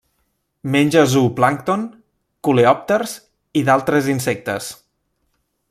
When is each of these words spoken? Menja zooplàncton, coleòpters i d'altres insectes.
Menja 0.75 1.03
zooplàncton, 1.11 1.83
coleòpters 2.47 3.13
i 3.61 3.63
d'altres 3.69 4.09
insectes. 4.15 4.73